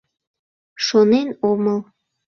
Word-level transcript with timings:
Шонен 0.85 1.29
омыл... 1.49 1.79